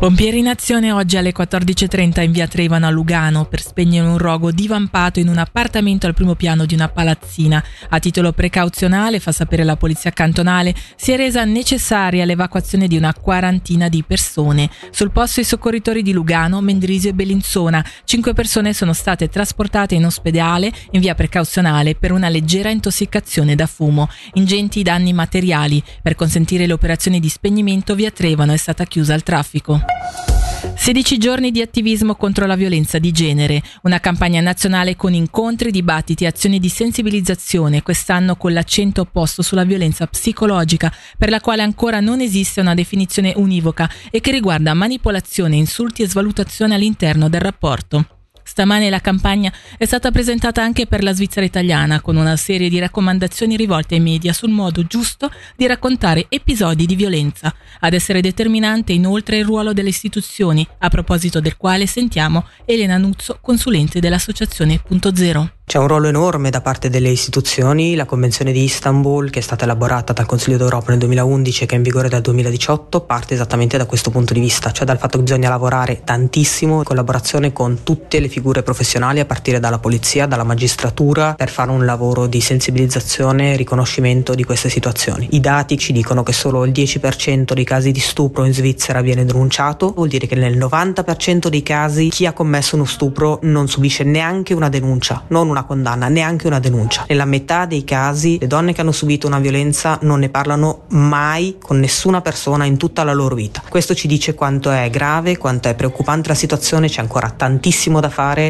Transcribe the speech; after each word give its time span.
Pompieri 0.00 0.38
in 0.38 0.48
azione 0.48 0.92
oggi 0.92 1.18
alle 1.18 1.30
14.30 1.30 2.22
in 2.22 2.32
via 2.32 2.48
Trevano 2.48 2.86
a 2.86 2.90
Lugano 2.90 3.44
per 3.44 3.60
spegnere 3.60 4.08
un 4.08 4.16
rogo 4.16 4.50
divampato 4.50 5.20
in 5.20 5.28
un 5.28 5.36
appartamento 5.36 6.06
al 6.06 6.14
primo 6.14 6.34
piano 6.34 6.64
di 6.64 6.72
una 6.72 6.88
palazzina. 6.88 7.62
A 7.90 7.98
titolo 7.98 8.32
precauzionale, 8.32 9.20
fa 9.20 9.30
sapere 9.30 9.62
la 9.62 9.76
polizia 9.76 10.10
cantonale, 10.10 10.74
si 10.96 11.12
è 11.12 11.18
resa 11.18 11.44
necessaria 11.44 12.24
l'evacuazione 12.24 12.88
di 12.88 12.96
una 12.96 13.12
quarantina 13.12 13.90
di 13.90 14.02
persone. 14.02 14.70
Sul 14.90 15.10
posto 15.10 15.40
i 15.40 15.44
soccorritori 15.44 16.00
di 16.00 16.14
Lugano, 16.14 16.62
Mendrisio 16.62 17.10
e 17.10 17.12
Bellinzona. 17.12 17.84
Cinque 18.04 18.32
persone 18.32 18.72
sono 18.72 18.94
state 18.94 19.28
trasportate 19.28 19.96
in 19.96 20.06
ospedale 20.06 20.72
in 20.92 21.00
via 21.02 21.14
precauzionale 21.14 21.94
per 21.94 22.12
una 22.12 22.30
leggera 22.30 22.70
intossicazione 22.70 23.54
da 23.54 23.66
fumo. 23.66 24.08
Ingenti 24.32 24.82
danni 24.82 25.12
materiali. 25.12 25.84
Per 26.00 26.14
consentire 26.14 26.66
le 26.66 26.72
operazioni 26.72 27.20
di 27.20 27.28
spegnimento 27.28 27.94
via 27.94 28.10
Trevano 28.10 28.54
è 28.54 28.56
stata 28.56 28.84
chiusa 28.84 29.12
al 29.12 29.22
traffico. 29.22 29.89
16 30.80 31.18
giorni 31.18 31.50
di 31.50 31.60
attivismo 31.60 32.14
contro 32.14 32.46
la 32.46 32.56
violenza 32.56 32.98
di 32.98 33.12
genere, 33.12 33.62
una 33.82 34.00
campagna 34.00 34.40
nazionale 34.40 34.96
con 34.96 35.12
incontri, 35.12 35.70
dibattiti 35.70 36.24
e 36.24 36.28
azioni 36.28 36.58
di 36.58 36.70
sensibilizzazione, 36.70 37.82
quest'anno 37.82 38.34
con 38.34 38.52
l'accento 38.54 39.02
opposto 39.02 39.42
sulla 39.42 39.64
violenza 39.64 40.06
psicologica, 40.06 40.90
per 41.18 41.28
la 41.28 41.40
quale 41.40 41.62
ancora 41.62 42.00
non 42.00 42.20
esiste 42.20 42.60
una 42.60 42.74
definizione 42.74 43.34
univoca 43.36 43.90
e 44.10 44.20
che 44.20 44.30
riguarda 44.30 44.72
manipolazione, 44.72 45.54
insulti 45.56 46.02
e 46.02 46.08
svalutazione 46.08 46.74
all'interno 46.74 47.28
del 47.28 47.42
rapporto. 47.42 48.19
Stamane 48.60 48.90
la 48.90 49.00
campagna 49.00 49.50
è 49.78 49.86
stata 49.86 50.10
presentata 50.10 50.60
anche 50.62 50.86
per 50.86 51.02
la 51.02 51.14
Svizzera 51.14 51.46
italiana 51.46 52.02
con 52.02 52.16
una 52.16 52.36
serie 52.36 52.68
di 52.68 52.78
raccomandazioni 52.78 53.56
rivolte 53.56 53.94
ai 53.94 54.02
media 54.02 54.34
sul 54.34 54.50
modo 54.50 54.84
giusto 54.84 55.32
di 55.56 55.66
raccontare 55.66 56.26
episodi 56.28 56.84
di 56.84 56.94
violenza. 56.94 57.54
Ad 57.78 57.94
essere 57.94 58.20
determinante 58.20 58.92
inoltre 58.92 59.38
il 59.38 59.46
ruolo 59.46 59.72
delle 59.72 59.88
istituzioni, 59.88 60.68
a 60.80 60.90
proposito 60.90 61.40
del 61.40 61.56
quale 61.56 61.86
sentiamo 61.86 62.48
Elena 62.66 62.98
Nuzzo, 62.98 63.38
consulente 63.40 63.98
dell'associazione 63.98 64.78
Punto 64.78 65.16
Zero. 65.16 65.59
C'è 65.70 65.78
un 65.78 65.86
ruolo 65.86 66.08
enorme 66.08 66.50
da 66.50 66.60
parte 66.60 66.90
delle 66.90 67.10
istituzioni, 67.10 67.94
la 67.94 68.04
Convenzione 68.04 68.50
di 68.50 68.64
Istanbul 68.64 69.30
che 69.30 69.38
è 69.38 69.42
stata 69.42 69.62
elaborata 69.62 70.12
dal 70.12 70.26
Consiglio 70.26 70.56
d'Europa 70.56 70.90
nel 70.90 70.98
2011 70.98 71.62
e 71.62 71.66
che 71.66 71.74
è 71.74 71.76
in 71.76 71.84
vigore 71.84 72.08
dal 72.08 72.22
2018 72.22 73.02
parte 73.02 73.34
esattamente 73.34 73.78
da 73.78 73.86
questo 73.86 74.10
punto 74.10 74.34
di 74.34 74.40
vista, 74.40 74.72
cioè 74.72 74.84
dal 74.84 74.98
fatto 74.98 75.18
che 75.18 75.22
bisogna 75.22 75.48
lavorare 75.48 76.00
tantissimo 76.02 76.78
in 76.78 76.82
collaborazione 76.82 77.52
con 77.52 77.84
tutte 77.84 78.18
le 78.18 78.26
figure 78.26 78.64
professionali 78.64 79.20
a 79.20 79.26
partire 79.26 79.60
dalla 79.60 79.78
polizia, 79.78 80.26
dalla 80.26 80.42
magistratura 80.42 81.34
per 81.34 81.48
fare 81.48 81.70
un 81.70 81.84
lavoro 81.84 82.26
di 82.26 82.40
sensibilizzazione 82.40 83.52
e 83.52 83.56
riconoscimento 83.56 84.34
di 84.34 84.42
queste 84.42 84.70
situazioni. 84.70 85.28
I 85.30 85.40
dati 85.40 85.78
ci 85.78 85.92
dicono 85.92 86.24
che 86.24 86.32
solo 86.32 86.64
il 86.64 86.72
10% 86.72 87.52
dei 87.52 87.64
casi 87.64 87.92
di 87.92 88.00
stupro 88.00 88.44
in 88.44 88.52
Svizzera 88.52 89.02
viene 89.02 89.24
denunciato, 89.24 89.92
vuol 89.92 90.08
dire 90.08 90.26
che 90.26 90.34
nel 90.34 90.58
90% 90.58 91.46
dei 91.46 91.62
casi 91.62 92.08
chi 92.08 92.26
ha 92.26 92.32
commesso 92.32 92.74
uno 92.74 92.86
stupro 92.86 93.38
non 93.42 93.68
subisce 93.68 94.02
neanche 94.02 94.52
una 94.52 94.68
denuncia, 94.68 95.22
non 95.28 95.48
una 95.48 95.58
una 95.60 95.64
condanna, 95.64 96.08
neanche 96.08 96.46
una 96.46 96.58
denuncia. 96.58 97.04
Nella 97.08 97.24
metà 97.24 97.66
dei 97.66 97.84
casi 97.84 98.38
le 98.38 98.46
donne 98.46 98.72
che 98.72 98.80
hanno 98.80 98.92
subito 98.92 99.26
una 99.26 99.38
violenza 99.38 99.98
non 100.02 100.20
ne 100.20 100.28
parlano 100.28 100.82
mai 100.88 101.56
con 101.60 101.78
nessuna 101.78 102.20
persona 102.20 102.64
in 102.64 102.76
tutta 102.76 103.04
la 103.04 103.12
loro 103.12 103.34
vita. 103.34 103.62
Questo 103.68 103.94
ci 103.94 104.08
dice 104.08 104.34
quanto 104.34 104.70
è 104.70 104.88
grave, 104.90 105.38
quanto 105.38 105.68
è 105.68 105.74
preoccupante 105.74 106.28
la 106.28 106.34
situazione, 106.34 106.88
c'è 106.88 107.00
ancora 107.00 107.30
tantissimo 107.30 108.00
da 108.00 108.10
fare. 108.10 108.48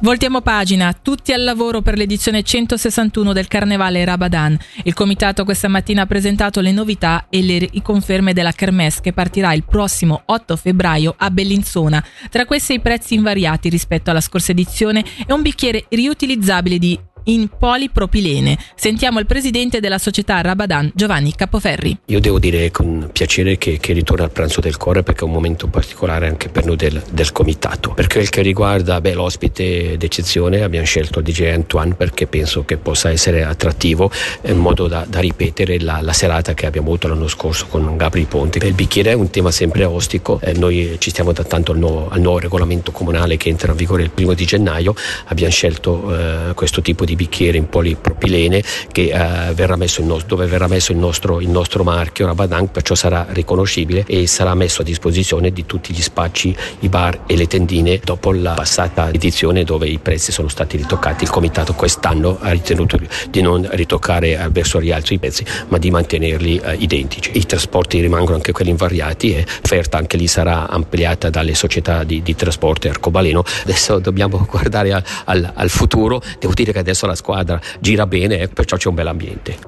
Voltiamo 0.00 0.42
pagina, 0.42 0.92
tutti 0.92 1.32
al 1.32 1.42
lavoro 1.42 1.80
per 1.80 1.96
l'edizione 1.96 2.42
161 2.42 3.32
del 3.32 3.48
Carnevale 3.48 4.04
Rabadan. 4.04 4.56
Il 4.82 4.92
comitato 4.92 5.44
questa 5.44 5.68
mattina 5.68 6.02
ha 6.02 6.06
presentato 6.06 6.60
le 6.60 6.70
novità 6.70 7.26
e 7.30 7.42
le 7.42 7.58
riconferme 7.58 8.34
della 8.34 8.52
Kermesse 8.52 9.00
che 9.00 9.14
partirà 9.14 9.54
il 9.54 9.64
prossimo 9.64 10.20
8 10.26 10.56
febbraio 10.56 11.14
a 11.16 11.30
Bellinzona. 11.30 12.04
Tra 12.30 12.44
queste 12.44 12.74
i 12.74 12.80
prezzi 12.80 13.14
invariati 13.14 13.70
rispetto 13.70 14.10
alla 14.10 14.20
scorsa 14.20 14.52
edizione 14.52 15.02
e 15.26 15.32
un 15.32 15.40
bicchiere 15.40 15.86
riutilizzabile 15.88 16.78
di 16.78 17.00
in 17.26 17.48
polipropilene. 17.56 18.58
Sentiamo 18.74 19.18
il 19.18 19.26
presidente 19.26 19.80
della 19.80 19.98
società 19.98 20.40
Rabadan, 20.40 20.92
Giovanni 20.94 21.34
Capoferri. 21.34 21.98
Io 22.06 22.20
devo 22.20 22.38
dire 22.38 22.70
con 22.70 23.08
piacere 23.12 23.58
che, 23.58 23.78
che 23.78 23.92
ritorna 23.92 24.24
al 24.24 24.30
pranzo 24.30 24.60
del 24.60 24.76
cuore 24.76 25.02
perché 25.02 25.22
è 25.22 25.24
un 25.24 25.32
momento 25.32 25.66
particolare 25.68 26.28
anche 26.28 26.48
per 26.48 26.64
noi 26.64 26.76
del, 26.76 27.02
del 27.10 27.32
comitato. 27.32 27.90
Per 27.94 28.06
quel 28.06 28.28
che 28.28 28.42
riguarda 28.42 29.00
beh, 29.00 29.14
l'ospite 29.14 29.96
d'eccezione 29.96 30.62
abbiamo 30.62 30.86
scelto 30.86 31.20
il 31.20 31.24
DJ 31.24 31.52
Antoine 31.52 31.94
perché 31.94 32.26
penso 32.26 32.64
che 32.64 32.76
possa 32.76 33.10
essere 33.10 33.44
attrattivo 33.44 34.10
in 34.42 34.58
modo 34.58 34.86
da, 34.86 35.04
da 35.08 35.20
ripetere 35.20 35.80
la, 35.80 36.00
la, 36.00 36.12
serata 36.12 36.54
che 36.54 36.66
abbiamo 36.66 36.88
avuto 36.88 37.08
l'anno 37.08 37.28
scorso 37.28 37.66
con 37.66 37.96
Gabri 37.96 38.24
Ponti. 38.24 38.58
Il 38.64 38.74
bicchiere 38.74 39.10
è 39.10 39.14
un 39.14 39.30
tema 39.30 39.50
sempre 39.50 39.84
ostico, 39.84 40.40
eh, 40.42 40.52
noi 40.52 40.96
ci 40.98 41.10
stiamo 41.10 41.30
adattando 41.30 41.72
al 41.72 41.78
nuovo, 41.78 42.08
al 42.08 42.20
nuovo, 42.20 42.38
regolamento 42.38 42.92
comunale 42.92 43.36
che 43.36 43.48
entra 43.48 43.72
in 43.72 43.76
vigore 43.76 44.02
il 44.02 44.10
primo 44.10 44.34
di 44.34 44.44
gennaio, 44.44 44.94
abbiamo 45.26 45.52
scelto 45.52 46.14
eh, 46.14 46.54
questo 46.54 46.80
tipo 46.82 47.04
di 47.04 47.15
bicchiere 47.16 47.56
in 47.56 47.68
polipropilene 47.68 48.62
che, 48.92 49.10
uh, 49.12 49.52
verrà 49.54 49.76
no- 49.76 50.20
dove 50.26 50.46
verrà 50.46 50.68
messo 50.68 50.92
il 50.92 50.98
nostro, 50.98 51.40
il 51.40 51.48
nostro 51.48 51.82
marchio 51.82 52.26
Rabadan, 52.26 52.70
perciò 52.70 52.94
sarà 52.94 53.26
riconoscibile 53.30 54.04
e 54.06 54.26
sarà 54.26 54.54
messo 54.54 54.82
a 54.82 54.84
disposizione 54.84 55.50
di 55.50 55.66
tutti 55.66 55.92
gli 55.92 56.00
spacci, 56.00 56.56
i 56.80 56.88
bar 56.88 57.22
e 57.26 57.36
le 57.36 57.46
tendine 57.46 58.00
dopo 58.04 58.32
la 58.32 58.52
passata 58.52 59.10
edizione 59.10 59.64
dove 59.64 59.88
i 59.88 59.98
prezzi 59.98 60.30
sono 60.30 60.48
stati 60.48 60.76
ritoccati. 60.76 61.24
Il 61.24 61.30
comitato 61.30 61.74
quest'anno 61.74 62.38
ha 62.40 62.50
ritenuto 62.50 62.98
di 63.30 63.40
non 63.40 63.66
ritoccare 63.72 64.48
verso 64.50 64.80
gli 64.80 64.92
altri 64.92 65.18
prezzi 65.18 65.44
ma 65.68 65.78
di 65.78 65.90
mantenerli 65.90 66.60
uh, 66.62 66.70
identici. 66.78 67.30
I 67.34 67.46
trasporti 67.46 68.00
rimangono 68.00 68.36
anche 68.36 68.52
quelli 68.52 68.70
invariati 68.70 69.34
e 69.34 69.46
l'offerta 69.62 69.96
anche 69.96 70.16
lì 70.16 70.26
sarà 70.26 70.68
ampliata 70.68 71.30
dalle 71.30 71.54
società 71.54 72.04
di, 72.04 72.22
di 72.22 72.34
trasporto 72.34 72.88
arcobaleno. 72.88 73.42
Adesso 73.62 73.98
dobbiamo 73.98 74.44
guardare 74.48 74.92
al, 74.92 75.04
al, 75.24 75.52
al 75.54 75.68
futuro, 75.70 76.20
devo 76.38 76.54
dire 76.54 76.72
che 76.72 76.78
adesso 76.78 77.05
la 77.06 77.14
squadra 77.14 77.60
gira 77.80 78.06
bene, 78.06 78.48
perciò 78.48 78.76
c'è 78.76 78.88
un 78.88 78.94
bel 78.94 79.06
ambiente. 79.06 79.58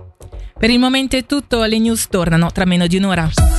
Per 0.59 0.71
il 0.71 0.78
momento 0.78 1.16
è 1.16 1.25
tutto, 1.25 1.62
le 1.65 1.78
news 1.78 2.09
tornano 2.09 2.50
tra 2.50 2.65
meno 2.65 2.87
di 2.87 2.97
un'ora. 2.97 3.57